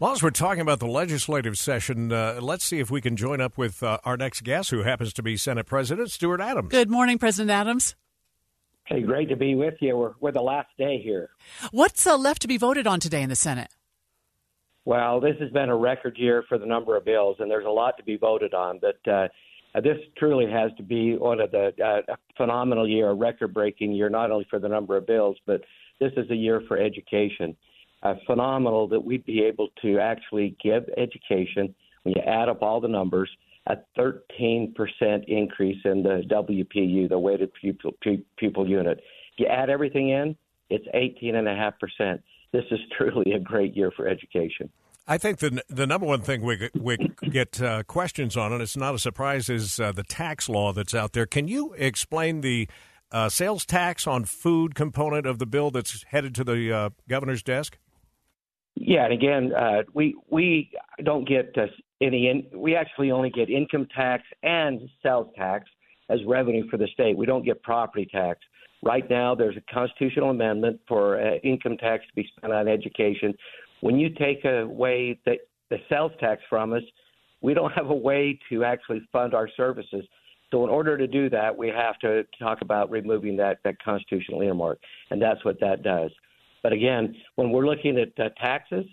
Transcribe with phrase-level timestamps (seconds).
[0.00, 3.42] Well, as we're talking about the legislative session, uh, let's see if we can join
[3.42, 6.70] up with uh, our next guest, who happens to be Senate President Stuart Adams.
[6.70, 7.96] Good morning, President Adams.
[8.86, 9.98] Hey, great to be with you.
[9.98, 11.28] We're, we're the last day here.
[11.70, 13.68] What's uh, left to be voted on today in the Senate?
[14.86, 17.70] Well, this has been a record year for the number of bills, and there's a
[17.70, 18.80] lot to be voted on.
[18.80, 19.28] But uh,
[19.82, 24.08] this truly has to be one of the uh, a phenomenal year, a record-breaking year,
[24.08, 25.60] not only for the number of bills, but
[26.00, 27.54] this is a year for education
[28.02, 32.80] uh, phenomenal that we'd be able to actually give education, when you add up all
[32.80, 33.30] the numbers,
[33.66, 34.72] a 13%
[35.28, 37.92] increase in the WPU, the weighted pupil,
[38.38, 39.00] pupil unit.
[39.36, 40.36] You add everything in,
[40.70, 42.20] it's 18.5%.
[42.52, 44.70] This is truly a great year for education.
[45.06, 46.96] I think the the number one thing we we
[47.30, 50.94] get uh, questions on, and it's not a surprise, is uh, the tax law that's
[50.94, 51.26] out there.
[51.26, 52.68] Can you explain the
[53.10, 57.42] uh, sales tax on food component of the bill that's headed to the uh, governor's
[57.42, 57.76] desk?
[58.82, 60.70] Yeah, and again, uh, we we
[61.04, 61.66] don't get uh,
[62.00, 62.28] any.
[62.28, 65.68] In, we actually only get income tax and sales tax
[66.08, 67.14] as revenue for the state.
[67.14, 68.40] We don't get property tax.
[68.82, 73.34] Right now, there's a constitutional amendment for uh, income tax to be spent on education.
[73.82, 75.36] When you take away the,
[75.68, 76.82] the sales tax from us,
[77.42, 80.06] we don't have a way to actually fund our services.
[80.50, 84.40] So, in order to do that, we have to talk about removing that, that constitutional
[84.40, 84.78] earmark,
[85.10, 86.10] and that's what that does.
[86.62, 88.84] But again, when we're looking at uh, taxes,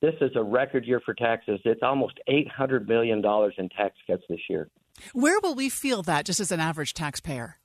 [0.00, 1.60] this is a record year for taxes.
[1.64, 4.68] It's almost $800 million in tax cuts this year.
[5.12, 7.56] Where will we feel that just as an average taxpayer?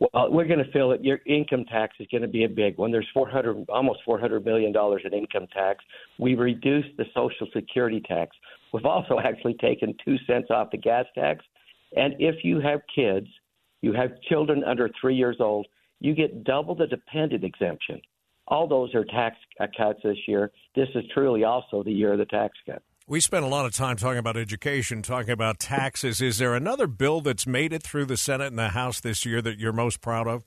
[0.00, 1.02] Well, we're going to feel it.
[1.02, 2.92] Your income tax is going to be a big one.
[2.92, 5.84] There's 400, almost 400 million dollars in income tax.
[6.18, 8.36] We reduced the Social Security tax.
[8.72, 11.44] We've also actually taken two cents off the gas tax.
[11.96, 13.26] And if you have kids,
[13.80, 15.66] you have children under three years old,
[16.00, 18.00] you get double the dependent exemption
[18.48, 19.36] all those are tax
[19.76, 20.50] cuts this year.
[20.74, 22.82] This is truly also the year of the tax cut.
[23.06, 26.20] We spent a lot of time talking about education, talking about taxes.
[26.20, 29.40] Is there another bill that's made it through the Senate and the House this year
[29.40, 30.44] that you're most proud of?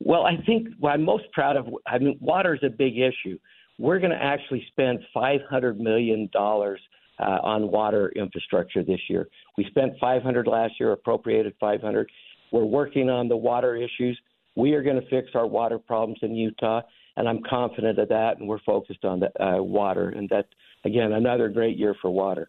[0.00, 3.38] Well, I think what I'm most proud of, I mean, water is a big issue.
[3.78, 9.28] We're going to actually spend $500 million uh, on water infrastructure this year.
[9.58, 12.10] We spent 500 last year, appropriated 500.
[12.52, 14.18] We're working on the water issues.
[14.56, 16.82] We are going to fix our water problems in Utah,
[17.16, 18.38] and I'm confident of that.
[18.38, 20.46] And we're focused on the uh, water, and that
[20.84, 22.48] again another great year for water.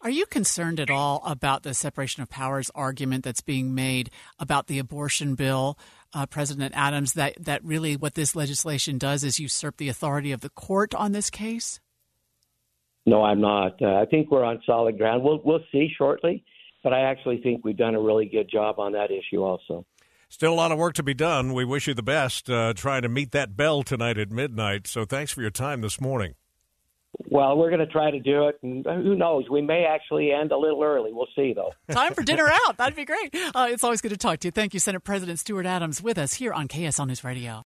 [0.00, 4.66] Are you concerned at all about the separation of powers argument that's being made about
[4.66, 5.78] the abortion bill,
[6.12, 7.14] uh, President Adams?
[7.14, 11.12] That that really what this legislation does is usurp the authority of the court on
[11.12, 11.80] this case.
[13.06, 13.80] No, I'm not.
[13.80, 15.22] Uh, I think we're on solid ground.
[15.22, 16.44] We'll we'll see shortly,
[16.82, 19.86] but I actually think we've done a really good job on that issue also.
[20.28, 21.52] Still a lot of work to be done.
[21.54, 24.86] We wish you the best uh, trying to meet that bell tonight at midnight.
[24.86, 26.34] So thanks for your time this morning.
[27.28, 29.48] Well, we're going to try to do it, and who knows?
[29.48, 31.12] We may actually end a little early.
[31.12, 31.72] We'll see, though.
[31.90, 32.76] Time for dinner out.
[32.76, 33.34] That'd be great.
[33.54, 34.52] Uh, it's always good to talk to you.
[34.52, 37.64] Thank you, Senate President Stuart Adams, with us here on KSL News Radio.